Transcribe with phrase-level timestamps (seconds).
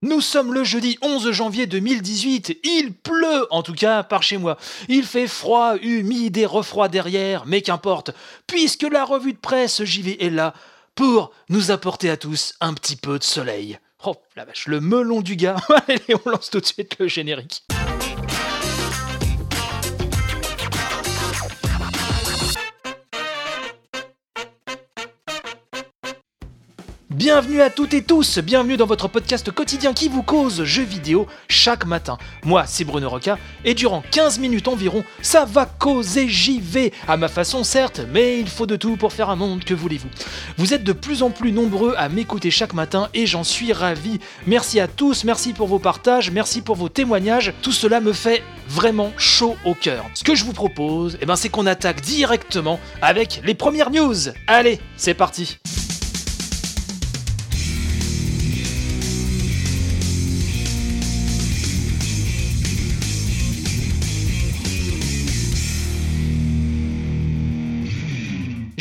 [0.00, 4.56] Nous sommes le jeudi 11 janvier 2018, il pleut en tout cas par chez moi.
[4.88, 8.12] Il fait froid, humide et refroid derrière, mais qu'importe,
[8.46, 10.54] puisque la revue de presse JV est là
[10.94, 13.80] pour nous apporter à tous un petit peu de soleil.
[14.04, 15.56] Oh la vache, le melon du gars.
[15.88, 17.64] Allez, on lance tout de suite le générique.
[27.18, 31.26] Bienvenue à toutes et tous, bienvenue dans votre podcast quotidien qui vous cause jeux vidéo
[31.48, 32.16] chaque matin.
[32.44, 37.26] Moi, c'est Bruno Roca, et durant 15 minutes environ, ça va causer JV, à ma
[37.26, 40.06] façon certes, mais il faut de tout pour faire un monde, que voulez-vous.
[40.58, 44.20] Vous êtes de plus en plus nombreux à m'écouter chaque matin, et j'en suis ravi.
[44.46, 48.44] Merci à tous, merci pour vos partages, merci pour vos témoignages, tout cela me fait
[48.68, 50.04] vraiment chaud au cœur.
[50.14, 54.14] Ce que je vous propose, eh ben, c'est qu'on attaque directement avec les premières news.
[54.46, 55.58] Allez, c'est parti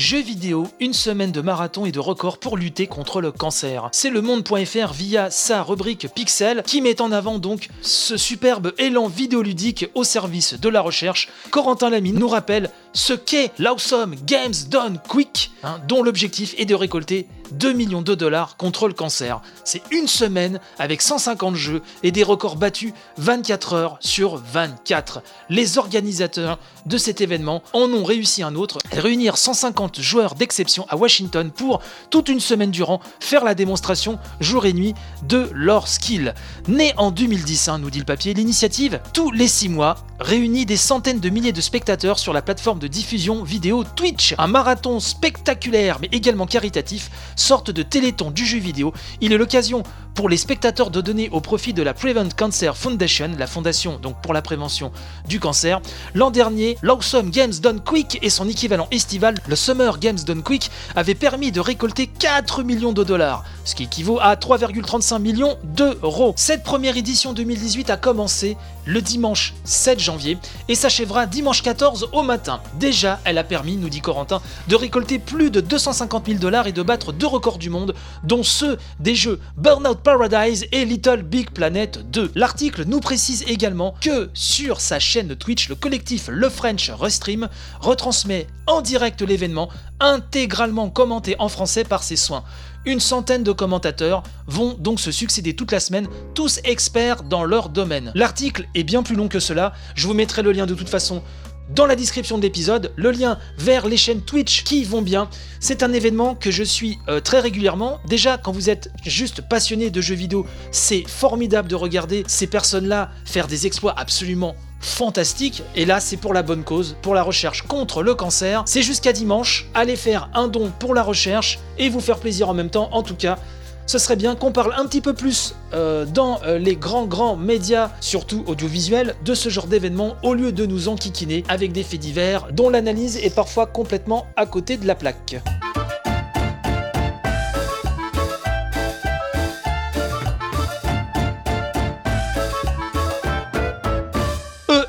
[0.10, 3.90] Jeux vidéo, une semaine de marathon et de record pour lutter contre le cancer.
[3.92, 9.08] C'est le monde.fr via sa rubrique Pixel qui met en avant donc ce superbe élan
[9.08, 11.28] vidéoludique au service de la recherche.
[11.52, 16.74] Corentin Lamy nous rappelle ce qu'est l'Awesome Games Done Quick, hein, dont l'objectif est de
[16.74, 19.40] récolter 2 millions de dollars contre le cancer.
[19.64, 25.22] C'est une semaine avec 150 jeux et des records battus 24 heures sur 24.
[25.50, 30.98] Les organisateurs de cet événement en ont réussi un autre, réunir 150 joueurs d'exception à
[30.98, 34.96] Washington pour toute une semaine durant faire la démonstration jour et nuit
[35.28, 36.34] de leur skill.
[36.68, 40.78] Né en 2010, hein, nous dit le papier, l'initiative, tous les 6 mois, réunit des
[40.78, 44.36] centaines de milliers de spectateurs sur la plateforme de diffusion vidéo Twitch.
[44.38, 49.84] Un marathon spectaculaire mais également caritatif sorte de téléthon du jeu vidéo, il est l'occasion
[50.18, 54.20] pour les spectateurs de donner au profit de la Prevent Cancer Foundation, la fondation donc
[54.20, 54.92] pour la prévention
[55.28, 55.80] du cancer.
[56.16, 60.72] L'an dernier, l'Awesome Games Done Quick et son équivalent estival, le Summer Games Done Quick,
[60.96, 66.34] avaient permis de récolter 4 millions de dollars, ce qui équivaut à 3,35 millions d'euros.
[66.36, 68.58] Cette première édition 2018 a commencé
[68.88, 70.38] le dimanche 7 janvier
[70.70, 72.62] et s'achèvera dimanche 14 au matin.
[72.80, 76.72] Déjà, elle a permis, nous dit Corentin, de récolter plus de 250 000 dollars et
[76.72, 81.50] de battre deux records du monde, dont ceux des jeux Burnout Paradise et Little Big
[81.52, 82.32] Planet 2.
[82.36, 87.50] L'article nous précise également que sur sa chaîne Twitch, le collectif Le French Restream
[87.82, 89.68] retransmet en direct l'événement,
[90.00, 92.46] intégralement commenté en français par ses soins.
[92.86, 97.68] Une centaine de commentateurs vont donc se succéder toute la semaine, tous experts dans leur
[97.68, 98.14] domaine.
[98.16, 101.22] L'article est bien plus long que cela, je vous mettrai le lien de toute façon
[101.70, 105.30] dans la description de l'épisode, le lien vers les chaînes Twitch qui vont bien.
[105.60, 108.00] C'est un événement que je suis euh, très régulièrement.
[108.08, 113.12] Déjà, quand vous êtes juste passionné de jeux vidéo, c'est formidable de regarder ces personnes-là
[113.26, 115.64] faire des exploits absolument fantastiques.
[115.76, 118.64] Et là, c'est pour la bonne cause, pour la recherche contre le cancer.
[118.66, 119.68] C'est jusqu'à dimanche.
[119.74, 122.90] Allez faire un don pour la recherche et vous faire plaisir en même temps.
[122.92, 123.38] En tout cas,
[123.88, 127.38] ce serait bien qu'on parle un petit peu plus euh, dans euh, les grands grands
[127.38, 132.02] médias, surtout audiovisuels, de ce genre d'événements au lieu de nous enquiquiner avec des faits
[132.02, 135.42] divers dont l'analyse est parfois complètement à côté de la plaque.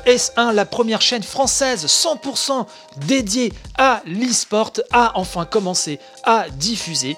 [0.05, 2.65] ES1, la première chaîne française 100%
[3.07, 7.15] dédiée à l'e-sport, a enfin commencé à diffuser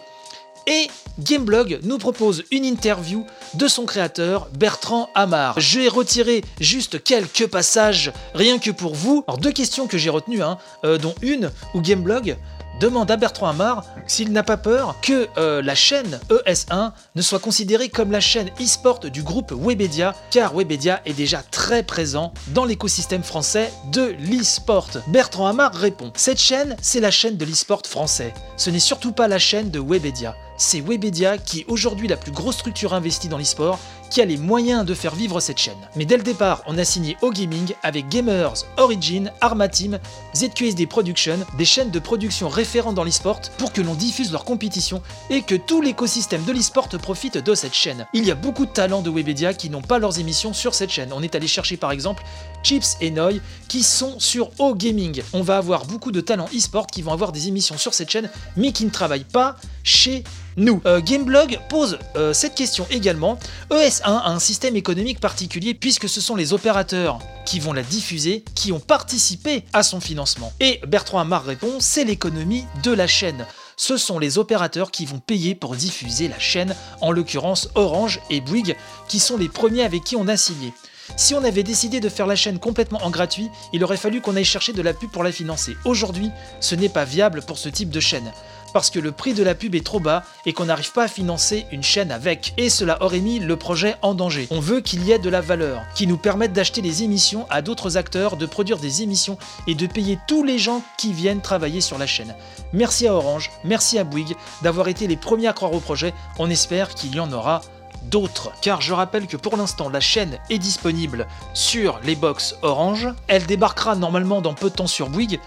[0.68, 0.88] et
[1.20, 5.60] Gameblog nous propose une interview de son créateur Bertrand Amar.
[5.60, 9.24] Je vais retirer juste quelques passages rien que pour vous.
[9.28, 12.38] Alors deux questions que j'ai retenues, hein, euh, dont une où Gameblog
[12.82, 17.40] demande à Bertrand Amar s'il n'a pas peur que euh, la chaîne ES1 ne soit
[17.40, 22.66] considérée comme la chaîne e-sport du groupe Webedia, car Webedia est déjà très présent dans
[22.66, 24.90] l'écosystème français de l'e-sport.
[25.08, 28.34] Bertrand Amar répond Cette chaîne, c'est la chaîne de l'e-sport français.
[28.58, 32.32] Ce n'est surtout pas la chaîne de Webedia c'est Webedia qui est aujourd'hui la plus
[32.32, 33.80] grosse structure investie dans l'e-sport
[34.12, 35.78] qui a les moyens de faire vivre cette chaîne.
[35.96, 40.00] Mais dès le départ, on a signé au gaming avec Gamers, Origin, Arma Team,
[40.36, 45.02] ZQSD Production, des chaînes de production référentes dans l'e-sport pour que l'on diffuse leurs compétitions
[45.30, 48.06] et que tout l'écosystème de l'e-sport profite de cette chaîne.
[48.14, 50.92] Il y a beaucoup de talents de Webedia qui n'ont pas leurs émissions sur cette
[50.92, 51.14] chaîne.
[51.14, 52.24] On est allé chercher par exemple
[52.64, 55.24] Chips et Noy qui sont sur O Gaming.
[55.32, 58.30] On va avoir beaucoup de talents e-sport qui vont avoir des émissions sur cette chaîne
[58.58, 60.24] mais qui ne travaillent pas chez
[60.58, 60.82] nous.
[60.86, 63.38] Euh, Gameblog pose euh, cette question également.
[63.70, 68.44] ES1 a un système économique particulier puisque ce sont les opérateurs qui vont la diffuser
[68.56, 70.54] qui ont participé à son financement.
[70.60, 73.46] Et Bertrand Amar répond c'est l'économie de la chaîne.
[73.78, 78.42] ce sont les opérateurs qui vont payer pour diffuser la chaîne, en l'occurrence Orange et
[78.42, 78.76] Bouygues,
[79.08, 80.74] qui sont les premiers avec qui on a signé.
[81.18, 84.36] Si on avait décidé de faire la chaîne complètement en gratuit, il aurait fallu qu'on
[84.36, 85.76] aille chercher de la pub pour la financer.
[85.84, 88.32] Aujourd'hui, ce n'est pas viable pour ce type de chaîne
[88.74, 91.08] parce que le prix de la pub est trop bas et qu'on n'arrive pas à
[91.08, 92.54] financer une chaîne avec.
[92.58, 94.48] Et cela aurait mis le projet en danger.
[94.52, 97.62] On veut qu'il y ait de la valeur, qui nous permette d'acheter des émissions à
[97.62, 99.38] d'autres acteurs, de produire des émissions
[99.68, 102.36] et de payer tous les gens qui viennent travailler sur la chaîne.
[102.74, 106.14] Merci à Orange, merci à Bouygues d'avoir été les premiers à croire au projet.
[106.40, 107.62] On espère qu'il y en aura
[108.04, 108.52] d'autres.
[108.62, 113.10] Car je rappelle que pour l'instant, la chaîne est disponible sur les box Orange.
[113.28, 115.40] Elle débarquera normalement dans peu de temps sur Bouygues.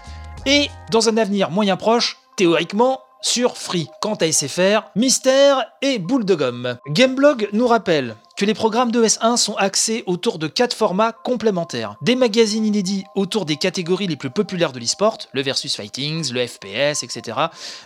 [0.45, 3.89] Et dans un avenir moyen proche, théoriquement, sur Free.
[4.01, 6.77] Quant à SFR, Mystère et Boule de Gomme.
[6.89, 11.95] Gameblog nous rappelle que les programmes de S1 sont axés autour de quatre formats complémentaires.
[12.03, 16.45] Des magazines inédits autour des catégories les plus populaires de l'esport, le versus fightings, le
[16.45, 17.37] FPS, etc.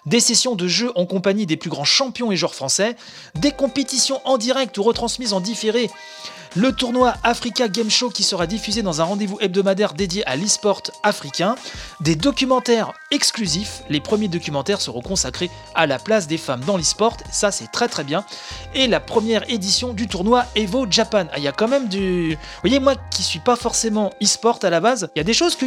[0.06, 2.98] Des sessions de jeux en compagnie des plus grands champions et joueurs français.
[3.36, 5.90] Des compétitions en direct ou retransmises en différé
[6.56, 10.81] le tournoi Africa Game Show qui sera diffusé dans un rendez-vous hebdomadaire dédié à l'e-sport
[11.04, 11.56] africain,
[12.00, 17.18] des documentaires exclusifs, les premiers documentaires seront consacrés à la place des femmes dans l'e-sport,
[17.31, 18.25] ça c'est très très bien,
[18.74, 21.25] et la première édition du tournoi Evo Japan.
[21.31, 22.31] Ah, il y a quand même du...
[22.31, 25.34] Vous voyez, moi qui suis pas forcément e-sport à la base, il y a des
[25.34, 25.66] choses que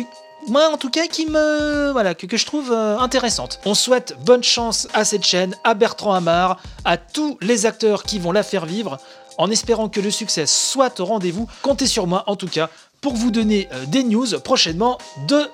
[0.49, 3.61] moi en tout cas qui me voilà que, je trouve euh, intéressante.
[3.65, 8.19] On souhaite bonne chance à cette chaîne, à Bertrand Hamar, à tous les acteurs qui
[8.19, 8.99] vont la faire vivre
[9.39, 11.49] en espérant que le succès soit au rendez-vous.
[11.63, 12.71] Comptez sur moi en tout cas
[13.01, 15.49] pour vous donner euh, des news prochainement de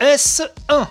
[0.00, 0.86] ES1.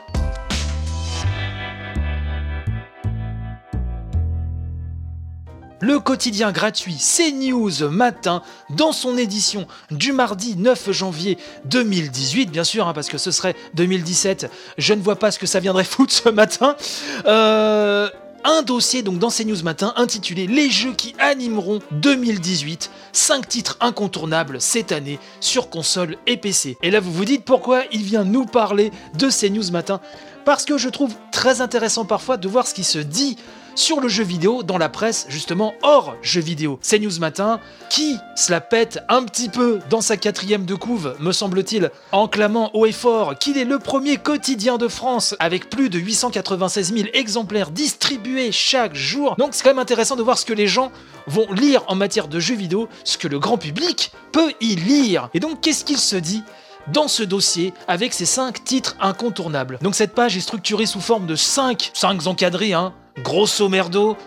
[5.83, 12.87] le quotidien gratuit CNews Matin dans son édition du mardi 9 janvier 2018, bien sûr,
[12.87, 16.13] hein, parce que ce serait 2017, je ne vois pas ce que ça viendrait foutre
[16.13, 16.77] ce matin.
[17.25, 18.09] Euh,
[18.43, 24.59] un dossier donc dans CNews Matin intitulé Les jeux qui animeront 2018, 5 titres incontournables
[24.61, 26.77] cette année sur console et PC.
[26.81, 30.01] Et là vous vous dites pourquoi il vient nous parler de CNews Matin?
[30.45, 33.37] Parce que je trouve très intéressant parfois de voir ce qui se dit
[33.75, 36.79] sur le jeu vidéo dans la presse justement hors jeu vidéo.
[36.81, 37.59] C'est News Matin
[37.89, 42.27] qui se la pète un petit peu dans sa quatrième de couve, me semble-t-il, en
[42.27, 46.93] clamant haut et fort qu'il est le premier quotidien de France avec plus de 896
[46.93, 49.35] 000 exemplaires distribués chaque jour.
[49.37, 50.91] Donc c'est quand même intéressant de voir ce que les gens
[51.27, 55.29] vont lire en matière de jeux vidéo, ce que le grand public peut y lire.
[55.33, 56.43] Et donc qu'est-ce qu'il se dit
[56.91, 59.79] dans ce dossier avec ces 5 titres incontournables?
[59.81, 64.17] Donc cette page est structurée sous forme de 5, 5 encadrés, hein, grosso merdo,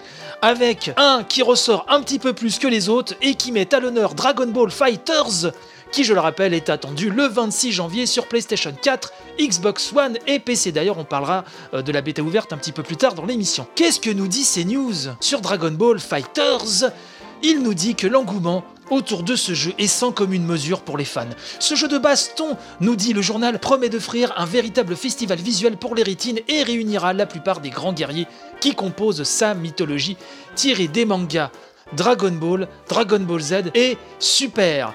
[0.42, 3.80] avec un qui ressort un petit peu plus que les autres et qui met à
[3.80, 5.52] l'honneur Dragon Ball Fighters,
[5.92, 10.38] qui je le rappelle est attendu le 26 janvier sur PlayStation 4, Xbox One et
[10.38, 10.72] PC.
[10.72, 11.44] D'ailleurs on parlera
[11.74, 13.66] euh, de la bêta ouverte un petit peu plus tard dans l'émission.
[13.74, 16.90] Qu'est-ce que nous dit CNews sur Dragon Ball Fighters?
[17.46, 21.04] Il nous dit que l'engouement autour de ce jeu est sans commune mesure pour les
[21.04, 21.28] fans.
[21.60, 25.94] Ce jeu de baston, nous dit le journal, promet d'offrir un véritable festival visuel pour
[25.94, 28.26] les rétines et réunira la plupart des grands guerriers
[28.60, 30.16] qui composent sa mythologie,
[30.56, 31.52] tirée des mangas
[31.92, 34.92] Dragon Ball, Dragon Ball Z et Super.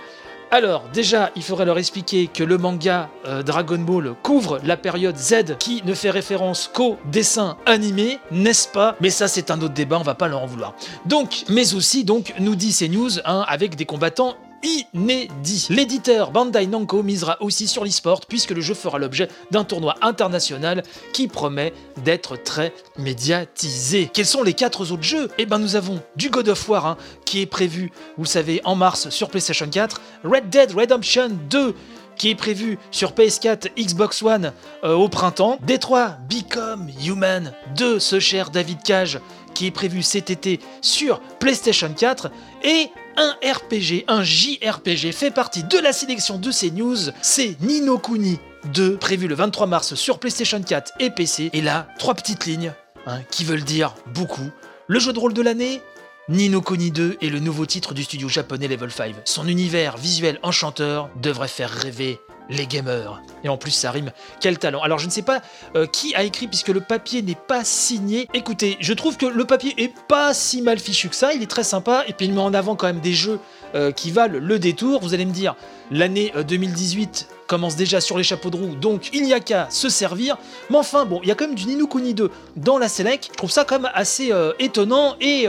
[0.54, 5.16] Alors, déjà, il faudrait leur expliquer que le manga euh, Dragon Ball couvre la période
[5.16, 8.98] Z qui ne fait référence qu'au dessin animé, n'est-ce pas?
[9.00, 10.74] Mais ça, c'est un autre débat, on va pas leur en vouloir.
[11.06, 15.68] Donc, mais aussi, donc, nous dit ces news, hein, avec des combattants inédit.
[15.70, 20.84] L'éditeur Bandai Namco misera aussi sur l'e-sport puisque le jeu fera l'objet d'un tournoi international
[21.14, 24.10] qui promet d'être très médiatisé.
[24.14, 25.30] Quels sont les quatre autres jeux?
[25.38, 28.76] Eh ben nous avons du God of War hein, qui est prévu, vous savez, en
[28.76, 31.76] mars sur PlayStation 4, Red Dead Redemption 2
[32.18, 38.20] qui est prévu sur PS4, Xbox One euh, au printemps, Détroit Become Human de ce
[38.20, 39.20] cher David Cage
[39.54, 42.30] qui est prévu cet été sur PlayStation 4
[42.64, 47.98] et un RPG, un JRPG fait partie de la sélection de ces news, c'est Nino
[47.98, 48.40] Kuni
[48.74, 51.50] 2, prévu le 23 mars sur PlayStation 4 et PC.
[51.54, 52.74] Et là, trois petites lignes
[53.06, 54.50] hein, qui veulent dire beaucoup.
[54.88, 55.82] Le jeu de rôle de l'année
[56.30, 59.16] Nino Kuni 2 est le nouveau titre du studio japonais Level 5.
[59.26, 62.20] Son univers visuel enchanteur devrait faire rêver
[62.52, 63.22] les gamers.
[63.44, 64.12] Et en plus, ça rime.
[64.40, 64.82] Quel talent.
[64.82, 65.42] Alors, je ne sais pas
[65.76, 68.28] euh, qui a écrit puisque le papier n'est pas signé.
[68.34, 71.34] Écoutez, je trouve que le papier est pas si mal fichu que ça.
[71.34, 72.04] Il est très sympa.
[72.08, 73.40] Et puis, il met en avant quand même des jeux
[73.74, 75.02] euh, qui valent le détour.
[75.02, 75.56] Vous allez me dire,
[75.90, 79.68] l'année 2018 euh, commence déjà sur les chapeaux de roue, donc il n'y a qu'à
[79.70, 80.38] se servir.
[80.70, 83.28] Mais enfin, bon, il y a quand même du Nino Kuni 2 dans la Select.
[83.30, 85.48] Je trouve ça quand même assez étonnant et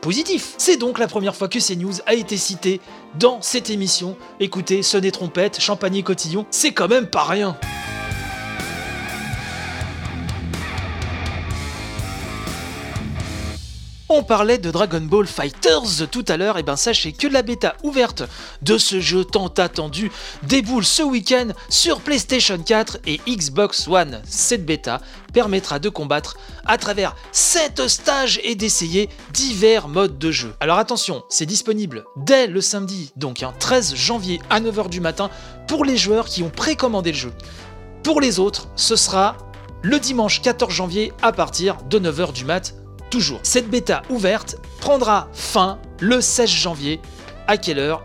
[0.00, 0.54] positif.
[0.56, 2.80] C'est donc la première fois que CNews a été cité
[3.18, 4.16] dans cette émission.
[4.38, 7.56] Écoutez, sonner trompette, champagne cotillon, c'est quand même pas rien.
[14.14, 17.76] On parlait de Dragon Ball Fighters tout à l'heure, et ben sachez que la bêta
[17.82, 18.24] ouverte
[18.60, 24.20] de ce jeu tant attendu déboule ce week-end sur PlayStation 4 et Xbox One.
[24.26, 25.00] Cette bêta
[25.32, 30.52] permettra de combattre à travers 7 stages et d'essayer divers modes de jeu.
[30.60, 35.30] Alors attention, c'est disponible dès le samedi, donc un 13 janvier à 9h du matin
[35.66, 37.32] pour les joueurs qui ont précommandé le jeu.
[38.02, 39.38] Pour les autres, ce sera
[39.80, 42.74] le dimanche 14 janvier à partir de 9h du mat
[43.12, 43.40] toujours.
[43.42, 47.00] Cette bêta ouverte prendra fin le 16 janvier.
[47.46, 48.04] À quelle heure?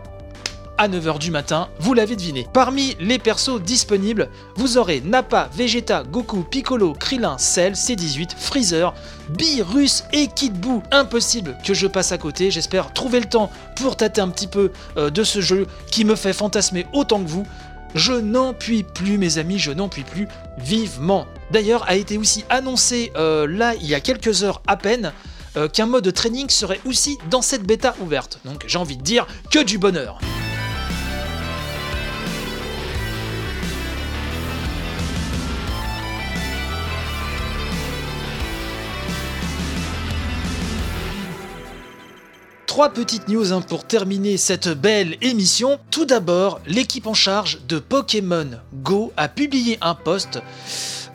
[0.76, 2.46] À 9h du matin, vous l'avez deviné.
[2.52, 8.94] Parmi les persos disponibles, vous aurez Nappa, Vegeta, Goku, Piccolo, Krillin, Cell, C18, Freezer,
[9.30, 10.82] Beerus et Kid Buu.
[10.92, 14.70] Impossible que je passe à côté, j'espère trouver le temps pour tâter un petit peu
[14.98, 17.46] euh, de ce jeu qui me fait fantasmer autant que vous.
[17.94, 21.26] Je n'en puis plus mes amis, je n'en puis plus vivement.
[21.50, 25.12] D'ailleurs a été aussi annoncé euh, là il y a quelques heures à peine
[25.56, 28.38] euh, qu'un mode de training serait aussi dans cette bêta ouverte.
[28.44, 30.18] Donc j'ai envie de dire que du bonheur.
[42.66, 45.80] Trois petites news hein, pour terminer cette belle émission.
[45.90, 50.40] Tout d'abord, l'équipe en charge de Pokémon Go a publié un post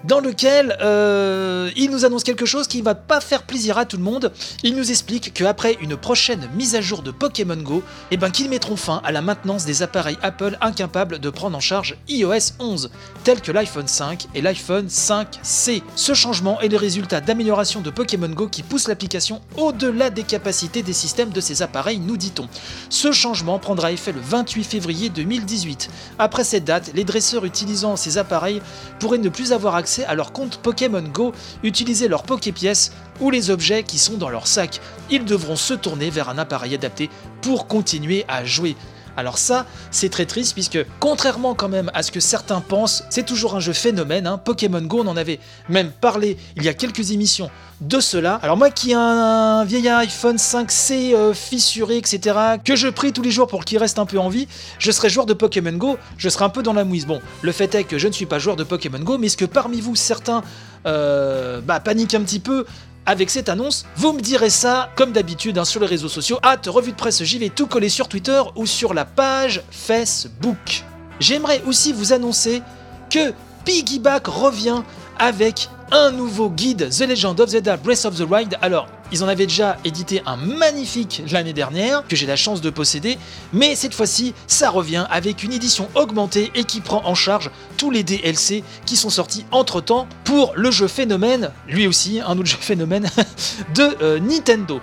[0.04, 3.86] dans lequel euh, il nous annonce quelque chose qui ne va pas faire plaisir à
[3.86, 4.32] tout le monde.
[4.64, 8.50] Il nous explique qu'après une prochaine mise à jour de Pokémon Go, eh ben, qu'ils
[8.50, 12.90] mettront fin à la maintenance des appareils Apple incapables de prendre en charge iOS 11,
[13.24, 15.82] tels que l'iPhone 5 et l'iPhone 5C.
[15.96, 20.84] Ce changement est le résultat d'améliorations de Pokémon Go qui poussent l'application au-delà des capacités
[20.84, 22.48] des systèmes de ces appareils, nous dit-on.
[22.90, 25.90] Ce changement prendra effet le 28 février 2018.
[26.20, 28.62] Après cette date, les dresseurs utilisant ces appareils
[29.00, 31.34] pourraient ne plus avoir accès à leur compte Pokémon Go,
[31.64, 34.82] utiliser leurs Poképièces ou les objets qui sont dans leur sac.
[35.10, 37.10] Ils devront se tourner vers un appareil adapté
[37.42, 38.76] pour continuer à jouer.
[39.18, 43.26] Alors ça, c'est très triste puisque contrairement quand même à ce que certains pensent, c'est
[43.26, 44.28] toujours un jeu phénomène.
[44.28, 44.38] Hein.
[44.38, 45.40] Pokémon Go, on en avait
[45.70, 47.50] même parlé il y a quelques émissions
[47.82, 48.40] de cela.
[48.42, 53.22] Alors moi qui ai un vieil iPhone 5C euh, fissuré, etc., que je prie tous
[53.22, 54.48] les jours pour qu'il reste un peu en vie,
[54.80, 57.06] je serais joueur de Pokémon Go, je serais un peu dans la mouise.
[57.06, 59.38] Bon, le fait est que je ne suis pas joueur de Pokémon Go, mais est-ce
[59.38, 60.44] que parmi vous certains
[60.86, 62.66] euh, bah, paniquent un petit peu
[63.06, 66.68] avec cette annonce, vous me direz ça comme d'habitude hein, sur les réseaux sociaux, hâte
[66.68, 70.84] revue de presse j'y vais tout coller sur Twitter ou sur la page Facebook.
[71.20, 72.62] J'aimerais aussi vous annoncer
[73.10, 73.34] que
[73.66, 74.84] Piggyback revient
[75.20, 78.58] avec un nouveau guide The Legend of Zelda Breath of the Wild.
[78.62, 82.70] Alors, ils en avaient déjà édité un magnifique l'année dernière, que j'ai la chance de
[82.70, 83.18] posséder,
[83.52, 87.92] mais cette fois-ci, ça revient avec une édition augmentée et qui prend en charge tous
[87.92, 92.58] les DLC qui sont sortis entre-temps pour le jeu phénomène, lui aussi, un autre jeu
[92.60, 93.10] phénomène,
[93.76, 94.82] de euh, Nintendo.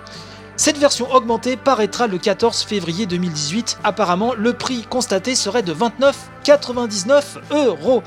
[0.61, 3.79] Cette version augmentée paraîtra le 14 février 2018.
[3.83, 8.03] Apparemment, le prix constaté serait de 29,99 euros.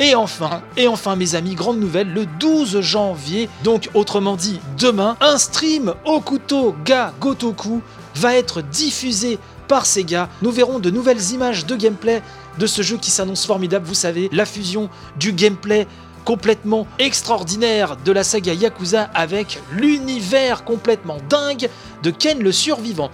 [0.00, 5.18] Et enfin, et enfin mes amis, grande nouvelle, le 12 janvier, donc autrement dit demain,
[5.20, 7.82] un stream Okuto Ga Gotoku
[8.14, 9.38] va être diffusé
[9.68, 10.30] par Sega.
[10.40, 12.22] Nous verrons de nouvelles images de gameplay
[12.58, 14.88] de ce jeu qui s'annonce formidable, vous savez, la fusion
[15.18, 15.86] du gameplay
[16.28, 21.70] complètement extraordinaire de la saga Yakuza avec l'univers complètement dingue
[22.02, 23.10] de Ken le survivant.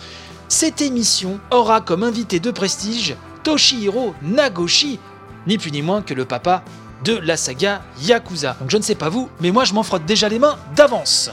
[0.49, 4.99] Cette émission aura comme invité de prestige Toshihiro Nagoshi,
[5.47, 6.65] ni plus ni moins que le papa
[7.05, 8.57] de la saga Yakuza.
[8.59, 11.31] Donc je ne sais pas vous, mais moi je m'en frotte déjà les mains d'avance.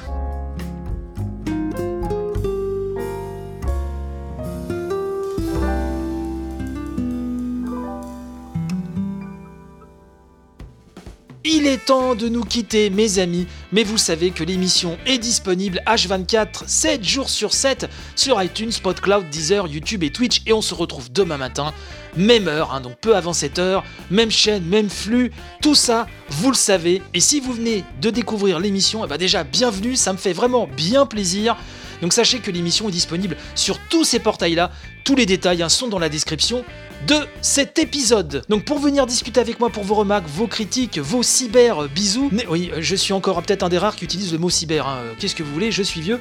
[11.72, 16.64] Est temps de nous quitter mes amis, mais vous savez que l'émission est disponible H24
[16.68, 17.88] 7 jours sur 7
[18.18, 21.72] sur iTunes, PodCloud, Deezer, YouTube et Twitch et on se retrouve demain matin,
[22.18, 26.50] même heure, hein, donc peu avant cette heure, même chaîne, même flux, tout ça vous
[26.50, 27.02] le savez.
[27.14, 30.68] Et si vous venez de découvrir l'émission, eh ben déjà bienvenue, ça me fait vraiment
[30.68, 31.56] bien plaisir.
[32.02, 34.72] Donc sachez que l'émission est disponible sur tous ces portails-là.
[35.06, 36.66] Tous les détails hein, sont dans la description
[37.08, 38.44] de cet épisode.
[38.50, 42.72] Donc pour venir discuter avec moi pour vos remarques, vos critiques, vos cyber bisous, oui,
[42.80, 45.00] je suis encore peut-être un des rares qui utilise le mot cyber, hein.
[45.20, 46.20] qu'est-ce que vous voulez, je suis vieux.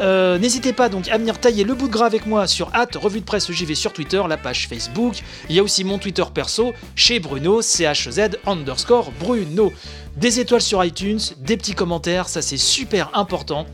[0.00, 2.96] Euh, n'hésitez pas donc à venir tailler le bout de gras avec moi sur hâte
[2.96, 6.24] revue de presse JV sur Twitter, la page Facebook, il y a aussi mon Twitter
[6.32, 9.72] perso, chez Bruno, CHZ underscore Bruno.
[10.16, 13.66] Des étoiles sur iTunes, des petits commentaires, ça c'est super important.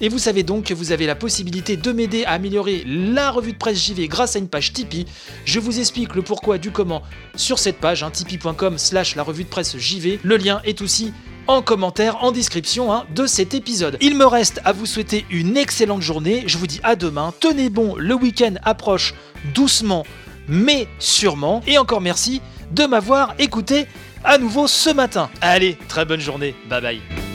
[0.00, 3.52] Et vous savez donc que vous avez la possibilité de m'aider à améliorer la revue
[3.52, 5.06] de presse JV grâce à une page Tipeee.
[5.44, 7.02] Je vous explique le pourquoi du comment
[7.34, 10.20] sur cette page, hein, tipeee.com slash la revue de presse JV.
[10.22, 11.12] Le lien est aussi
[11.46, 13.96] en commentaire, en description hein, de cet épisode.
[14.00, 16.44] Il me reste à vous souhaiter une excellente journée.
[16.46, 17.32] Je vous dis à demain.
[17.40, 19.14] Tenez bon, le week-end approche
[19.54, 20.04] doucement
[20.48, 21.62] mais sûrement.
[21.66, 22.40] Et encore merci
[22.72, 23.86] de m'avoir écouté
[24.24, 25.30] à nouveau ce matin.
[25.40, 26.54] Allez, très bonne journée.
[26.68, 27.25] Bye bye.